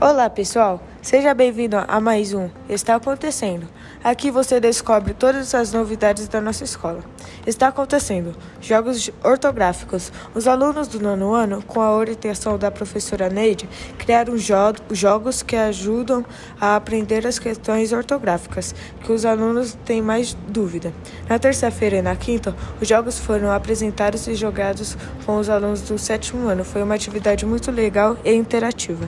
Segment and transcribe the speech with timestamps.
[0.00, 3.68] Olá pessoal, seja bem-vindo a mais um Está Acontecendo.
[4.02, 6.98] Aqui você descobre todas as novidades da nossa escola.
[7.46, 10.10] Está acontecendo jogos ortográficos.
[10.34, 14.56] Os alunos do nono ano, com a orientação da professora Neide, criaram jo
[14.90, 16.24] jogos que ajudam
[16.60, 20.92] a aprender as questões ortográficas que os alunos têm mais dúvida.
[21.28, 25.96] Na terça-feira e na quinta, os jogos foram apresentados e jogados com os alunos do
[26.00, 26.64] sétimo ano.
[26.64, 29.06] Foi uma atividade muito legal e interativa.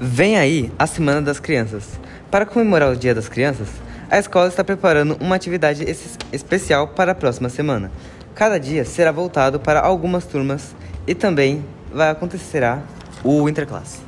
[0.00, 1.98] Vem aí a Semana das Crianças.
[2.30, 3.68] Para comemorar o Dia das Crianças,
[4.08, 5.84] a escola está preparando uma atividade
[6.32, 7.90] especial para a próxima semana.
[8.32, 10.72] Cada dia será voltado para algumas turmas
[11.04, 12.80] e também vai acontecerá
[13.24, 13.98] o interclasse.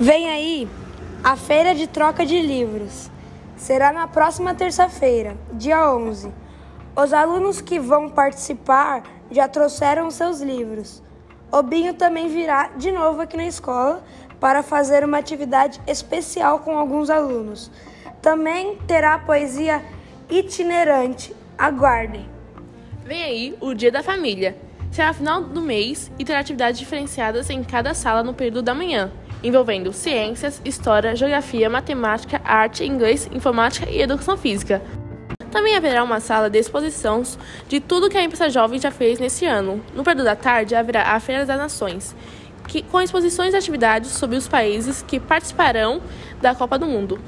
[0.00, 0.66] Vem aí
[1.22, 3.10] a feira de troca de livros.
[3.58, 6.32] Será na próxima terça-feira, dia 11.
[6.96, 11.02] Os alunos que vão participar já trouxeram seus livros.
[11.50, 14.02] O Binho também virá de novo aqui na escola
[14.40, 17.70] para fazer uma atividade especial com alguns alunos.
[18.20, 19.82] Também terá poesia
[20.28, 21.34] itinerante.
[21.56, 22.28] Aguardem!
[23.04, 24.56] Vem aí o Dia da Família.
[24.90, 29.12] Será final do mês e terá atividades diferenciadas em cada sala no período da manhã,
[29.42, 34.82] envolvendo ciências, história, geografia, matemática, arte, inglês, informática e educação física.
[35.56, 39.46] Também haverá uma sala de exposições de tudo que a Imprensa Jovem já fez nesse
[39.46, 39.82] ano.
[39.94, 42.14] No período da tarde haverá a Feira das Nações,
[42.68, 46.02] que, com exposições e atividades sobre os países que participarão
[46.42, 47.18] da Copa do Mundo.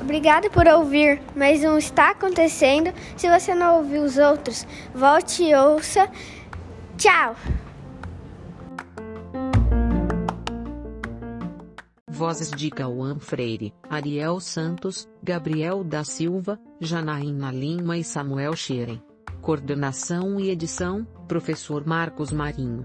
[0.00, 2.90] Obrigada por ouvir, mas não está acontecendo.
[3.18, 6.08] Se você não ouviu os outros, volte e ouça.
[6.96, 7.36] Tchau!
[12.24, 19.02] Vozes de Cauã Freire, Ariel Santos, Gabriel da Silva, Janaína Lima e Samuel Xeren.
[19.42, 22.82] Coordenação e edição, Professor Marcos Marinho.